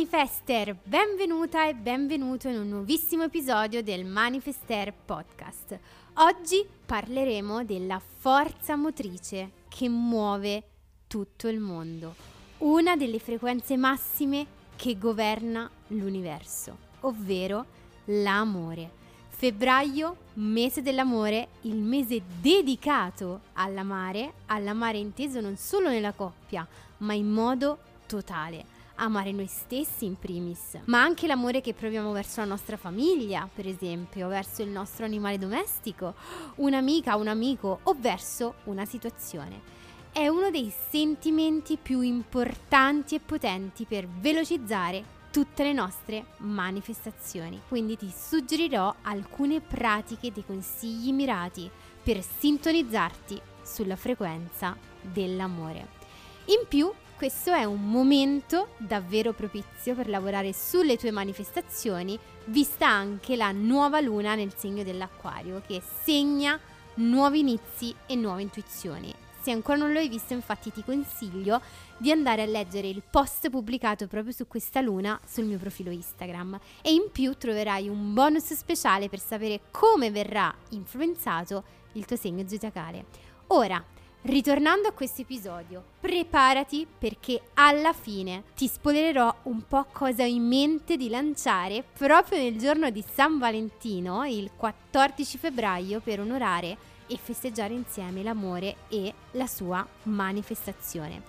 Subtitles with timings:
[0.00, 5.78] Manifester, benvenuta e benvenuto in un nuovissimo episodio del Manifester Podcast.
[6.14, 10.62] Oggi parleremo della forza motrice che muove
[11.06, 12.14] tutto il mondo,
[12.58, 17.66] una delle frequenze massime che governa l'universo, ovvero
[18.06, 18.90] l'amore.
[19.28, 26.66] Febbraio, mese dell'amore, il mese dedicato all'amare, all'amare inteso non solo nella coppia,
[26.98, 32.40] ma in modo totale amare noi stessi in primis, ma anche l'amore che proviamo verso
[32.40, 36.14] la nostra famiglia, per esempio, verso il nostro animale domestico,
[36.56, 39.78] un'amica, un amico o verso una situazione.
[40.12, 47.60] È uno dei sentimenti più importanti e potenti per velocizzare tutte le nostre manifestazioni.
[47.68, 51.70] Quindi ti suggerirò alcune pratiche dei consigli mirati
[52.02, 55.98] per sintonizzarti sulla frequenza dell'amore.
[56.46, 56.90] In più
[57.20, 64.00] questo è un momento davvero propizio per lavorare sulle tue manifestazioni, vista anche la nuova
[64.00, 66.58] luna nel segno dell'acquario che segna
[66.94, 69.14] nuovi inizi e nuove intuizioni.
[69.38, 71.60] Se ancora non lo hai visto, infatti ti consiglio
[71.98, 76.58] di andare a leggere il post pubblicato proprio su questa luna sul mio profilo Instagram
[76.80, 82.48] e in più troverai un bonus speciale per sapere come verrà influenzato il tuo segno
[82.48, 83.04] zodiacale.
[83.48, 83.84] Ora,
[84.22, 90.46] Ritornando a questo episodio, preparati perché alla fine ti spoilerò un po' cosa ho in
[90.46, 96.76] mente di lanciare proprio nel giorno di San Valentino, il 14 febbraio, per onorare
[97.06, 101.22] e festeggiare insieme l'amore e la sua manifestazione.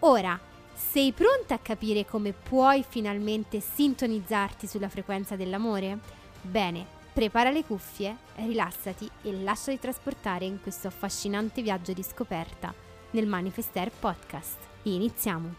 [0.00, 0.38] Ora,
[0.74, 6.00] sei pronta a capire come puoi finalmente sintonizzarti sulla frequenza dell'amore?
[6.42, 12.74] Bene, Prepara le cuffie, rilassati e lasciati trasportare in questo affascinante viaggio di scoperta
[13.12, 14.58] nel Manifester Podcast.
[14.82, 15.54] Iniziamo!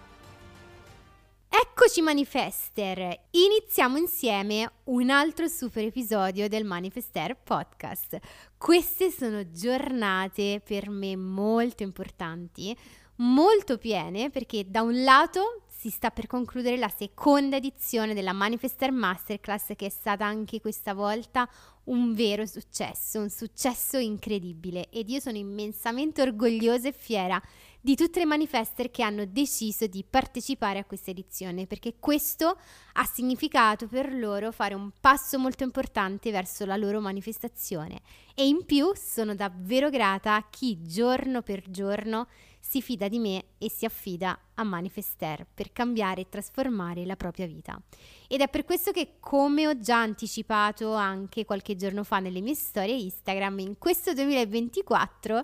[1.49, 3.21] Eccoci Manifester!
[3.31, 8.19] Iniziamo insieme un altro super episodio del Manifester Podcast.
[8.55, 12.77] Queste sono giornate per me molto importanti,
[13.15, 18.91] molto piene perché da un lato si sta per concludere la seconda edizione della Manifester
[18.91, 21.47] Masterclass che è stata anche questa volta
[21.83, 24.89] un vero successo, un successo incredibile.
[24.89, 27.39] Ed io sono immensamente orgogliosa e fiera
[27.87, 32.57] di tutte le manifester che hanno deciso di partecipare a questa edizione perché questo
[32.91, 38.01] ha significato per loro fare un passo molto importante verso la loro manifestazione
[38.35, 42.27] e in più sono davvero grata a chi giorno per giorno
[42.59, 47.47] si fida di me e si affida a Manifester per cambiare e trasformare la propria
[47.47, 47.81] vita.
[48.27, 52.55] Ed è per questo che, come ho già anticipato anche qualche giorno fa nelle mie
[52.55, 55.43] storie Instagram, in questo 2024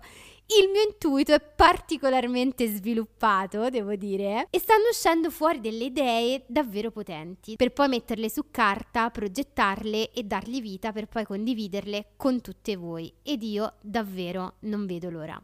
[0.62, 6.92] il mio intuito è particolarmente sviluppato, devo dire, e stanno uscendo fuori delle idee davvero
[6.92, 12.76] potenti, per poi metterle su carta, progettarle e dargli vita per poi condividerle con tutte
[12.76, 13.12] voi.
[13.24, 15.42] Ed io davvero non vedo l'ora.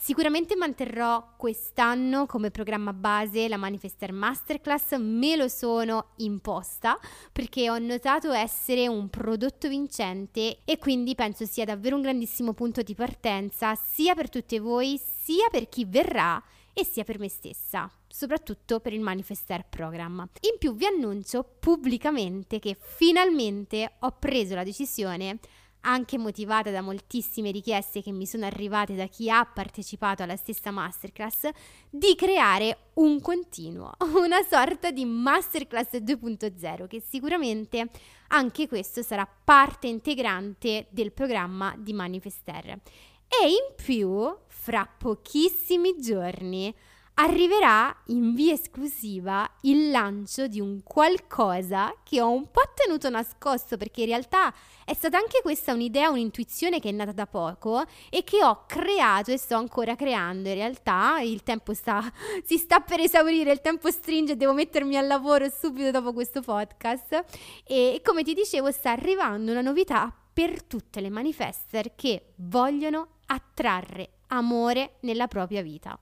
[0.00, 6.96] Sicuramente manterrò quest'anno come programma base la Manifester Masterclass, me lo sono imposta
[7.32, 12.82] perché ho notato essere un prodotto vincente e quindi penso sia davvero un grandissimo punto
[12.82, 16.40] di partenza sia per tutte voi sia per chi verrà
[16.72, 20.28] e sia per me stessa, soprattutto per il Manifester Program.
[20.42, 25.40] In più vi annuncio pubblicamente che finalmente ho preso la decisione
[25.82, 30.70] anche motivata da moltissime richieste che mi sono arrivate da chi ha partecipato alla stessa
[30.70, 31.48] masterclass,
[31.88, 37.90] di creare un continuo, una sorta di masterclass 2.0 che sicuramente
[38.28, 42.80] anche questo sarà parte integrante del programma di Manifester.
[43.28, 46.74] E in più, fra pochissimi giorni,
[47.20, 53.76] arriverà in via esclusiva il lancio di un qualcosa che ho un po' tenuto nascosto
[53.76, 58.22] perché in realtà è stata anche questa un'idea, un'intuizione che è nata da poco e
[58.22, 60.48] che ho creato e sto ancora creando.
[60.48, 62.00] In realtà il tempo sta,
[62.44, 67.24] si sta per esaurire, il tempo stringe, devo mettermi al lavoro subito dopo questo podcast
[67.64, 74.10] e come ti dicevo sta arrivando una novità per tutte le manifester che vogliono attrarre
[74.28, 75.98] amore nella propria vita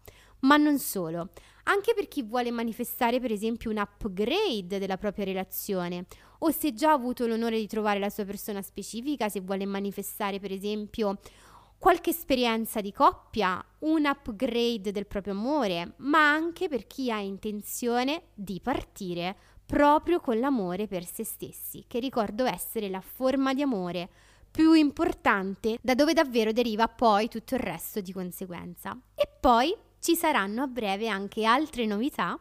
[0.47, 1.31] ma non solo.
[1.65, 6.07] Anche per chi vuole manifestare per esempio un upgrade della propria relazione
[6.39, 10.39] o se già ha avuto l'onore di trovare la sua persona specifica, se vuole manifestare
[10.39, 11.19] per esempio
[11.79, 18.29] qualche esperienza di coppia, un upgrade del proprio amore, ma anche per chi ha intenzione
[18.35, 24.09] di partire proprio con l'amore per se stessi, che ricordo essere la forma di amore
[24.49, 28.97] più importante da dove davvero deriva poi tutto il resto di conseguenza.
[29.15, 32.39] E poi ci saranno a breve anche altre novità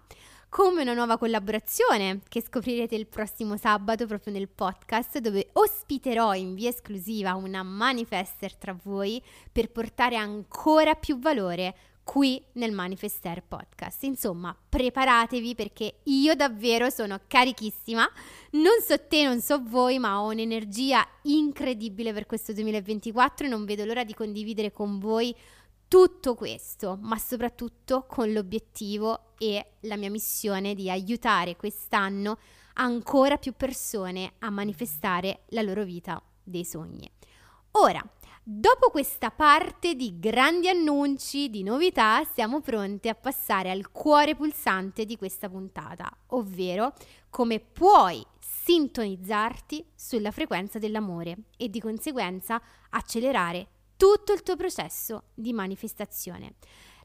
[0.49, 6.53] come una nuova collaborazione che scoprirete il prossimo sabato proprio nel podcast dove ospiterò in
[6.53, 9.19] via esclusiva una manifester tra voi
[9.51, 14.03] per portare ancora più valore qui nel Manifester Podcast.
[14.03, 18.07] Insomma, preparatevi perché io davvero sono carichissima.
[18.51, 23.65] Non so te, non so voi, ma ho un'energia incredibile per questo 2024 e non
[23.65, 25.35] vedo l'ora di condividere con voi
[25.87, 32.37] tutto questo, ma soprattutto con l'obiettivo e la mia missione di aiutare quest'anno
[32.73, 37.09] ancora più persone a manifestare la loro vita dei sogni.
[37.71, 38.01] Ora,
[38.47, 45.03] Dopo questa parte di grandi annunci, di novità, siamo pronti a passare al cuore pulsante
[45.03, 46.93] di questa puntata, ovvero
[47.31, 52.61] come puoi sintonizzarti sulla frequenza dell'amore e di conseguenza
[52.91, 56.55] accelerare tutto il tuo processo di manifestazione.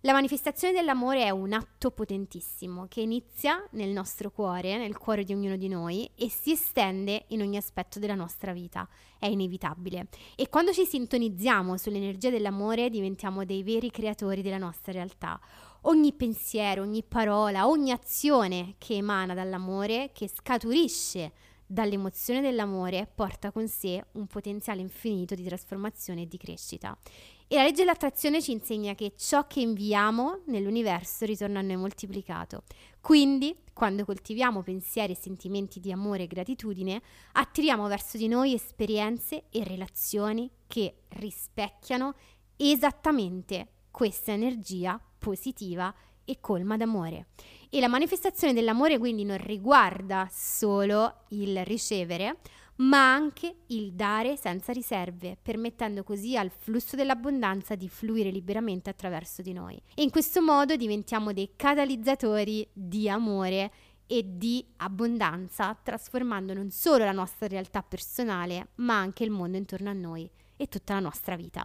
[0.05, 5.35] La manifestazione dell'amore è un atto potentissimo che inizia nel nostro cuore, nel cuore di
[5.35, 8.89] ognuno di noi e si estende in ogni aspetto della nostra vita.
[9.19, 10.09] È inevitabile.
[10.37, 15.39] E quando ci sintonizziamo sull'energia dell'amore diventiamo dei veri creatori della nostra realtà.
[15.83, 21.33] Ogni pensiero, ogni parola, ogni azione che emana dall'amore, che scaturisce
[21.71, 26.99] dall'emozione dell'amore, porta con sé un potenziale infinito di trasformazione e di crescita.
[27.47, 32.65] E la legge dell'attrazione ci insegna che ciò che inviamo nell'universo ritorna a noi moltiplicato.
[33.01, 37.01] Quindi, quando coltiviamo pensieri e sentimenti di amore e gratitudine,
[37.33, 42.15] attiriamo verso di noi esperienze e relazioni che rispecchiano
[42.57, 45.95] esattamente questa energia positiva
[46.41, 47.29] colma d'amore.
[47.71, 52.39] E la manifestazione dell'amore quindi non riguarda solo il ricevere,
[52.81, 59.43] ma anche il dare senza riserve, permettendo così al flusso dell'abbondanza di fluire liberamente attraverso
[59.43, 59.81] di noi.
[59.95, 63.71] E in questo modo diventiamo dei catalizzatori di amore
[64.07, 69.91] e di abbondanza, trasformando non solo la nostra realtà personale, ma anche il mondo intorno
[69.91, 71.65] a noi e tutta la nostra vita.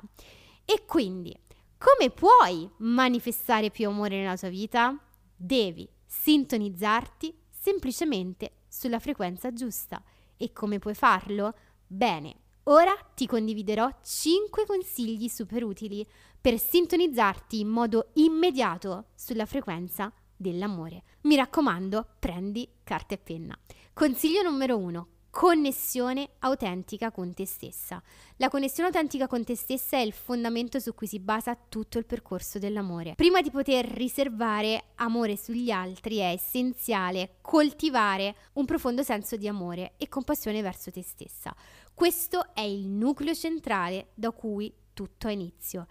[0.64, 1.36] E quindi,
[1.86, 5.00] come puoi manifestare più amore nella tua vita?
[5.36, 10.02] Devi sintonizzarti semplicemente sulla frequenza giusta
[10.36, 11.54] e come puoi farlo?
[11.86, 16.04] Bene, ora ti condividerò 5 consigli super utili
[16.42, 21.04] per sintonizzarti in modo immediato sulla frequenza dell'amore.
[21.22, 23.56] Mi raccomando, prendi carta e penna.
[23.94, 28.02] Consiglio numero 1 connessione autentica con te stessa.
[28.38, 32.06] La connessione autentica con te stessa è il fondamento su cui si basa tutto il
[32.06, 33.16] percorso dell'amore.
[33.16, 39.96] Prima di poter riservare amore sugli altri è essenziale coltivare un profondo senso di amore
[39.98, 41.54] e compassione verso te stessa.
[41.94, 45.88] Questo è il nucleo centrale da cui tutto ha inizio.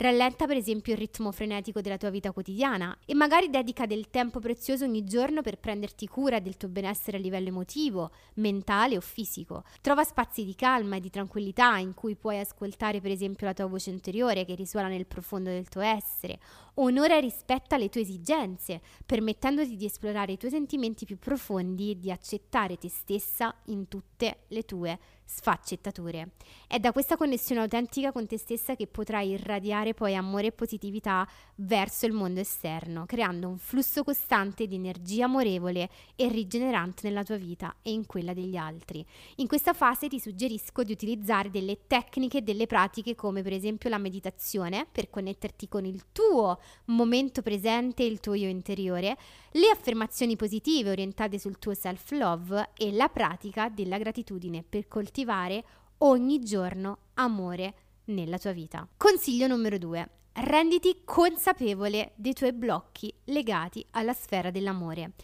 [0.00, 4.38] Rallenta per esempio il ritmo frenetico della tua vita quotidiana e magari dedica del tempo
[4.38, 9.64] prezioso ogni giorno per prenderti cura del tuo benessere a livello emotivo, mentale o fisico.
[9.80, 13.66] Trova spazi di calma e di tranquillità in cui puoi ascoltare per esempio la tua
[13.66, 16.38] voce interiore che risuona nel profondo del tuo essere.
[16.74, 21.98] Onora e rispetta le tue esigenze, permettendoti di esplorare i tuoi sentimenti più profondi e
[21.98, 24.96] di accettare te stessa in tutte le tue
[25.28, 26.30] sfaccettature.
[26.66, 31.28] È da questa connessione autentica con te stessa che potrai irradiare poi amore e positività
[31.56, 37.36] verso il mondo esterno, creando un flusso costante di energia amorevole e rigenerante nella tua
[37.36, 39.04] vita e in quella degli altri.
[39.36, 43.90] In questa fase ti suggerisco di utilizzare delle tecniche e delle pratiche come per esempio
[43.90, 49.16] la meditazione per connetterti con il tuo momento presente e il tuo io interiore,
[49.52, 55.64] le affermazioni positive orientate sul tuo self-love e la pratica della gratitudine per coltivare
[55.98, 58.86] ogni giorno amore nella tua vita.
[58.96, 60.08] Consiglio numero 2.
[60.34, 65.14] Renditi consapevole dei tuoi blocchi legati alla sfera dell'amore.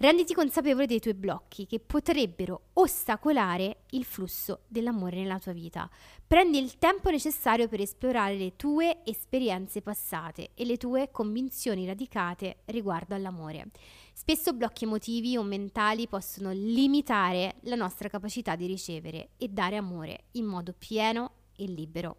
[0.00, 5.90] Renditi consapevole dei tuoi blocchi che potrebbero ostacolare il flusso dell'amore nella tua vita.
[6.24, 12.58] Prendi il tempo necessario per esplorare le tue esperienze passate e le tue convinzioni radicate
[12.66, 13.70] riguardo all'amore.
[14.12, 20.26] Spesso blocchi emotivi o mentali possono limitare la nostra capacità di ricevere e dare amore
[20.32, 22.18] in modo pieno e libero.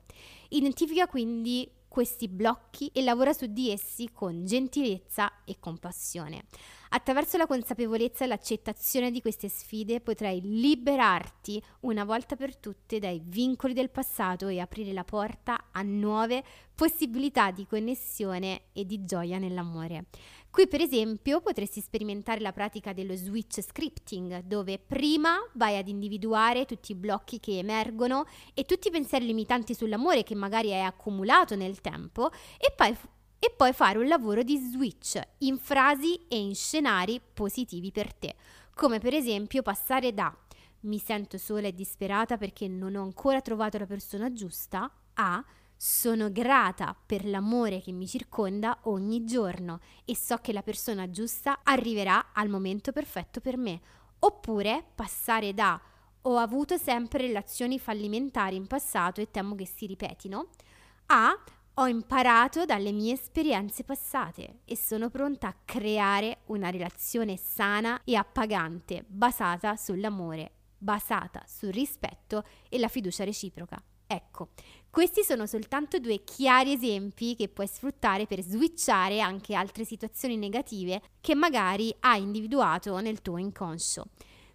[0.49, 6.45] Identifica quindi questi blocchi e lavora su di essi con gentilezza e compassione.
[6.91, 13.21] Attraverso la consapevolezza e l'accettazione di queste sfide potrai liberarti una volta per tutte dai
[13.23, 16.43] vincoli del passato e aprire la porta a nuove
[16.73, 20.05] possibilità di connessione e di gioia nell'amore.
[20.51, 26.65] Qui per esempio potresti sperimentare la pratica dello switch scripting, dove prima vai ad individuare
[26.65, 31.55] tutti i blocchi che emergono e tutti i pensieri limitanti sull'amore che magari hai accumulato
[31.55, 32.97] nel tempo e poi
[33.41, 38.35] e poi fare un lavoro di switch in frasi e in scenari positivi per te,
[38.75, 40.35] come per esempio passare da
[40.81, 45.43] mi sento sola e disperata perché non ho ancora trovato la persona giusta a
[45.81, 51.61] sono grata per l'amore che mi circonda ogni giorno e so che la persona giusta
[51.63, 53.79] arriverà al momento perfetto per me.
[54.19, 55.79] Oppure passare da
[56.23, 60.49] ho avuto sempre relazioni fallimentari in passato e temo che si ripetino
[61.05, 61.33] a
[61.75, 68.17] ho imparato dalle mie esperienze passate e sono pronta a creare una relazione sana e
[68.17, 73.81] appagante basata sull'amore, basata sul rispetto e la fiducia reciproca.
[74.11, 74.49] Ecco,
[74.89, 80.99] questi sono soltanto due chiari esempi che puoi sfruttare per switchare anche altre situazioni negative
[81.21, 84.05] che magari hai individuato nel tuo inconscio.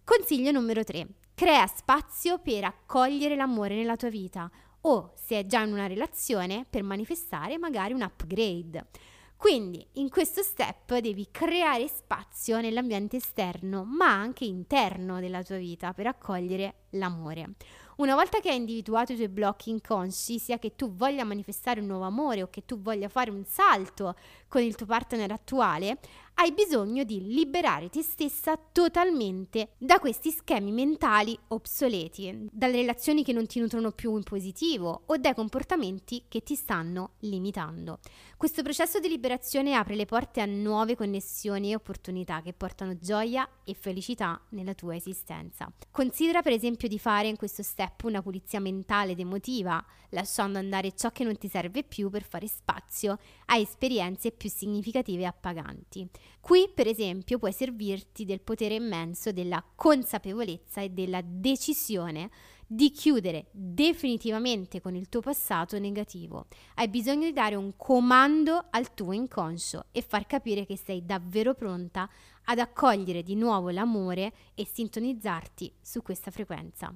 [0.02, 1.06] Consiglio numero 3.
[1.34, 6.66] Crea spazio per accogliere l'amore nella tua vita o, se è già in una relazione,
[6.68, 8.88] per manifestare magari un upgrade.
[9.36, 15.92] Quindi in questo step devi creare spazio nell'ambiente esterno, ma anche interno della tua vita
[15.92, 17.54] per accogliere l'amore.
[17.96, 21.86] Una volta che hai individuato i tuoi blocchi inconsci, sia che tu voglia manifestare un
[21.86, 24.16] nuovo amore o che tu voglia fare un salto
[24.48, 25.98] con il tuo partner attuale,
[26.36, 33.32] hai bisogno di liberare te stessa totalmente da questi schemi mentali obsoleti, dalle relazioni che
[33.32, 38.00] non ti nutrono più in positivo o dai comportamenti che ti stanno limitando.
[38.36, 43.48] Questo processo di liberazione apre le porte a nuove connessioni e opportunità che portano gioia
[43.64, 45.72] e felicità nella tua esistenza.
[45.90, 50.94] Considera per esempio di fare in questo step una pulizia mentale ed emotiva, lasciando andare
[50.94, 56.08] ciò che non ti serve più per fare spazio a esperienze più significative e appaganti.
[56.40, 62.30] Qui, per esempio, puoi servirti del potere immenso della consapevolezza e della decisione
[62.66, 66.46] di chiudere definitivamente con il tuo passato negativo.
[66.74, 71.54] Hai bisogno di dare un comando al tuo inconscio e far capire che sei davvero
[71.54, 72.08] pronta
[72.44, 76.94] ad accogliere di nuovo l'amore e sintonizzarti su questa frequenza.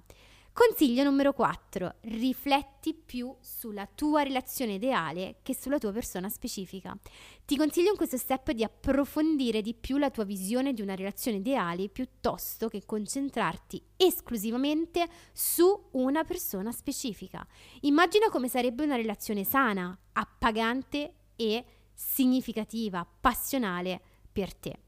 [0.59, 1.99] Consiglio numero 4.
[2.01, 6.99] Rifletti più sulla tua relazione ideale che sulla tua persona specifica.
[7.45, 11.37] Ti consiglio in questo step di approfondire di più la tua visione di una relazione
[11.37, 17.47] ideale piuttosto che concentrarti esclusivamente su una persona specifica.
[17.83, 24.01] Immagina come sarebbe una relazione sana, appagante e significativa, passionale
[24.33, 24.88] per te.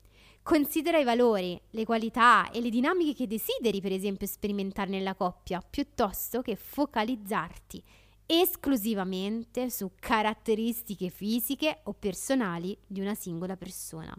[0.51, 5.61] Considera i valori, le qualità e le dinamiche che desideri, per esempio, sperimentare nella coppia,
[5.61, 7.81] piuttosto che focalizzarti
[8.27, 14.13] esclusivamente su caratteristiche fisiche o personali di una singola persona.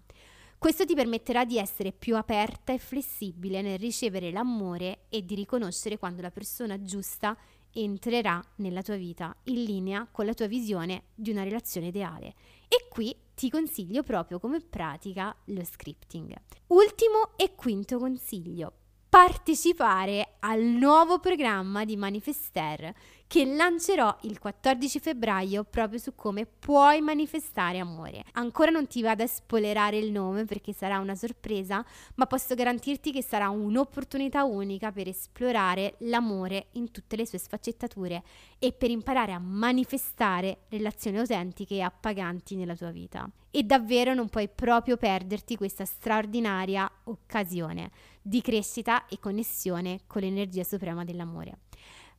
[0.58, 5.98] Questo ti permetterà di essere più aperta e flessibile nel ricevere l'amore e di riconoscere
[5.98, 7.38] quando la persona giusta
[7.74, 12.36] entrerà nella tua vita in linea con la tua visione di una relazione ideale.
[12.70, 16.32] E qui ti consiglio proprio come pratica lo scripting.
[16.68, 18.81] Ultimo e quinto consiglio.
[19.12, 22.94] Partecipare al nuovo programma di Manifester
[23.28, 28.24] che lancerò il 14 febbraio proprio su come puoi manifestare amore.
[28.34, 31.84] Ancora non ti vado a spoilerare il nome perché sarà una sorpresa,
[32.16, 38.24] ma posso garantirti che sarà un'opportunità unica per esplorare l'amore in tutte le sue sfaccettature
[38.60, 43.30] e per imparare a manifestare relazioni autentiche e appaganti nella tua vita.
[43.50, 50.64] E davvero non puoi proprio perderti questa straordinaria occasione di crescita e connessione con l'energia
[50.64, 51.58] suprema dell'amore.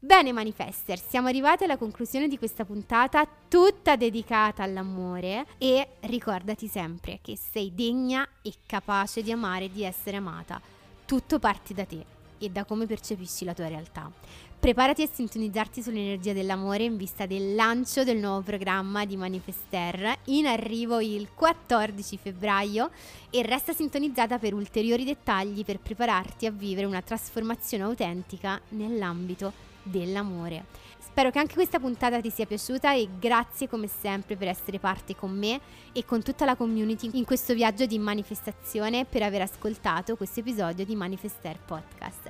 [0.04, 7.20] Bene manifester, siamo arrivati alla conclusione di questa puntata tutta dedicata all'amore e ricordati sempre
[7.22, 10.60] che sei degna e capace di amare e di essere amata.
[11.04, 12.04] Tutto parte da te
[12.38, 14.10] e da come percepisci la tua realtà.
[14.62, 20.46] Preparati a sintonizzarti sull'energia dell'amore in vista del lancio del nuovo programma di Manifester in
[20.46, 22.90] arrivo il 14 febbraio
[23.30, 29.52] e resta sintonizzata per ulteriori dettagli per prepararti a vivere una trasformazione autentica nell'ambito
[29.82, 30.66] dell'amore.
[31.00, 35.16] Spero che anche questa puntata ti sia piaciuta e grazie come sempre per essere parte
[35.16, 40.14] con me e con tutta la community in questo viaggio di manifestazione per aver ascoltato
[40.14, 42.21] questo episodio di Manifester Podcast.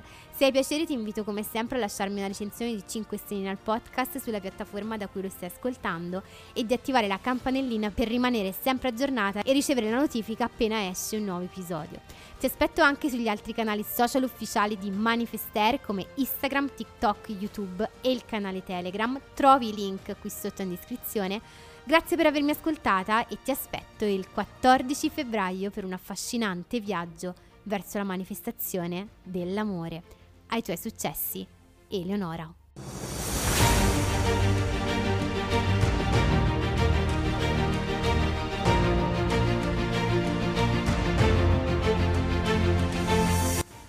[0.43, 4.17] Hai piacere ti invito come sempre a lasciarmi una recensione di 5 stelle al podcast
[4.17, 6.21] sulla piattaforma da cui lo stai ascoltando
[6.51, 11.15] e di attivare la campanellina per rimanere sempre aggiornata e ricevere la notifica appena esce
[11.15, 12.01] un nuovo episodio.
[12.37, 18.11] Ti aspetto anche sugli altri canali social ufficiali di Manifester come Instagram, TikTok, YouTube e
[18.11, 19.17] il canale Telegram.
[19.33, 21.39] Trovi i link qui sotto in descrizione.
[21.85, 27.33] Grazie per avermi ascoltata e ti aspetto il 14 febbraio per un affascinante viaggio
[27.63, 30.22] verso la manifestazione dell'amore
[30.53, 31.45] ai tuoi successi.
[31.89, 32.62] Eleonora.